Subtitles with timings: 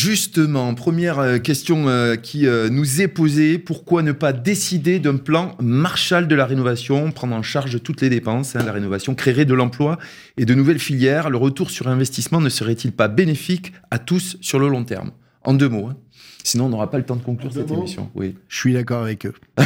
[0.00, 3.58] justement, première euh, question euh, qui euh, nous est posée.
[3.58, 8.08] Pourquoi ne pas décider d'un plan Marshall de la rénovation, prendre en charge toutes les
[8.08, 9.98] dépenses hein, La rénovation créerait de l'emploi
[10.38, 11.28] et de nouvelles filières?
[11.28, 15.10] Le retour sur investissement ne serait-il pas bénéfique à tous sur le long terme?
[15.42, 15.88] En deux mots.
[15.90, 15.96] Hein.
[16.42, 18.10] Sinon, on n'aura pas le temps de conclure cette émission.
[18.14, 18.34] Oui.
[18.48, 19.34] Je suis d'accord avec eux.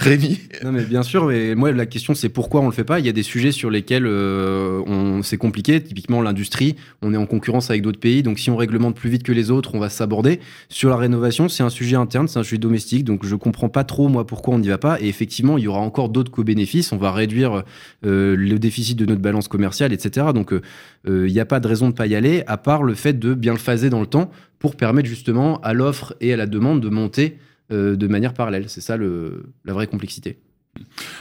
[0.00, 1.26] Rémi Non, mais bien sûr.
[1.26, 2.98] Mais moi, la question, c'est pourquoi on le fait pas?
[2.98, 5.82] Il y a des sujets sur lesquels euh, on, c'est compliqué.
[5.82, 8.22] Typiquement, l'industrie, on est en concurrence avec d'autres pays.
[8.22, 10.40] Donc, si on réglemente plus vite que les autres, on va s'aborder.
[10.68, 13.04] Sur la rénovation, c'est un sujet interne, c'est un sujet domestique.
[13.04, 15.00] Donc, je comprends pas trop, moi, pourquoi on n'y va pas.
[15.00, 16.92] Et effectivement, il y aura encore d'autres co-bénéfices.
[16.92, 17.64] On va réduire
[18.04, 20.28] euh, le déficit de notre balance commerciale, etc.
[20.34, 20.62] Donc, euh,
[21.06, 23.34] il n'y a pas de raison de pas y aller, à part le fait de
[23.34, 26.80] bien le phaser dans le temps pour permettre justement à l'offre et à la demande
[26.80, 27.38] de monter
[27.72, 28.68] euh, de manière parallèle.
[28.68, 30.38] C'est ça le, la vraie complexité.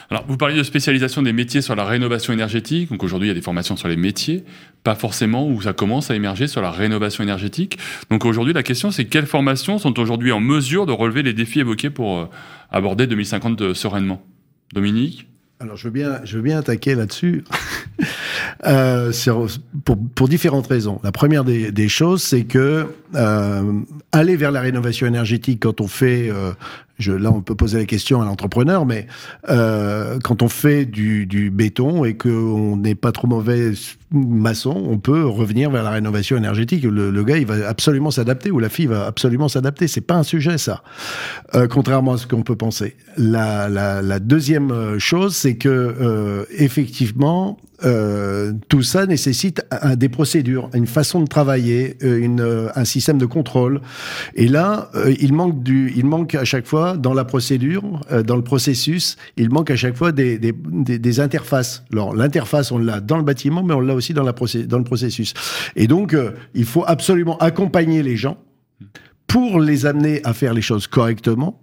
[0.10, 2.90] Alors, vous parliez de spécialisation des métiers sur la rénovation énergétique.
[2.90, 4.44] Donc aujourd'hui, il y a des formations sur les métiers,
[4.84, 7.80] pas forcément où ça commence à émerger sur la rénovation énergétique.
[8.10, 11.62] Donc aujourd'hui, la question, c'est quelles formations sont aujourd'hui en mesure de relever les défis
[11.62, 12.26] évoqués pour euh,
[12.70, 14.22] aborder 2050 sereinement?
[14.74, 15.28] Dominique?
[15.60, 17.44] Alors, je veux bien, je veux bien attaquer là-dessus,
[18.66, 19.12] euh,
[20.16, 21.00] pour, différentes raisons.
[21.04, 25.88] La première des, des choses, c'est que euh, aller vers la rénovation énergétique quand on
[25.88, 26.52] fait euh,
[27.00, 29.08] là, on peut poser la question à l'entrepreneur, mais
[29.50, 33.72] euh, quand on fait du, béton et qu'on n'est pas trop mauvais
[34.12, 36.84] maçon, on peut revenir vers la rénovation énergétique.
[36.84, 39.88] Le, le gars, il va absolument s'adapter ou la fille va absolument s'adapter.
[39.88, 40.84] C'est pas un sujet, ça.
[41.54, 42.96] Euh, contrairement à ce qu'on peut penser.
[43.18, 49.66] La, deuxième chose, c'est que euh, effectivement, euh, tout ça nécessite
[49.98, 53.82] des procédures, une façon de travailler, euh, euh, un système de contrôle.
[54.36, 58.44] Et là, il manque du, il manque à chaque fois dans la procédure, dans le
[58.44, 61.84] processus, il manque à chaque fois des, interfaces.
[61.92, 65.34] Alors l'interface, on l'a dans le bâtiment, mais on l'a aussi dans, dans le processus.
[65.76, 66.16] Et donc,
[66.54, 68.38] il faut absolument accompagner les gens
[69.36, 71.60] pour les amener à faire les choses correctement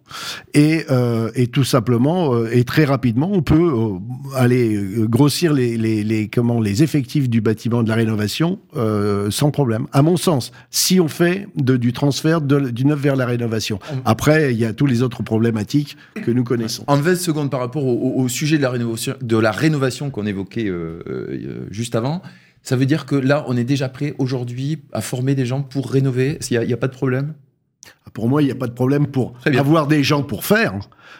[0.52, 4.78] et, euh, et tout simplement euh, et très rapidement on peut euh, aller
[5.08, 8.58] grossir les, les, les, comment les effectifs du bâtiment de la rénovation
[9.30, 9.86] sans problème.
[9.92, 13.78] À mon sens si on fait de, du transfert de, du neuf vers la rénovation.
[14.04, 16.84] Après il y a tous les autres problématiques que nous connaissons.
[16.88, 20.26] En 20 secondes par rapport au, au sujet de la rénovation de la rénovation qu'on
[20.26, 20.70] évoquait
[21.70, 22.20] juste avant
[22.62, 25.90] ça veut dire que là, on est déjà prêt aujourd'hui à former des gens pour
[25.90, 26.38] rénover?
[26.48, 27.34] Il n'y a, a, pas de problème?
[28.12, 30.74] Pour moi, il n'y a pas de problème pour avoir des gens pour faire.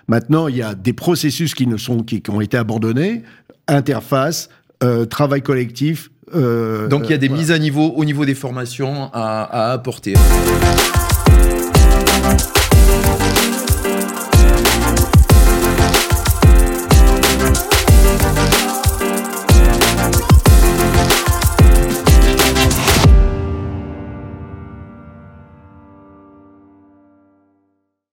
[0.09, 3.23] Maintenant, il y a des processus qui, ne sont, qui, ont été abandonnés,
[3.69, 4.49] interface,
[4.83, 6.11] euh, travail collectif.
[6.35, 7.43] Euh, Donc il y a des voilà.
[7.43, 10.15] mises à niveau au niveau des formations à, à apporter.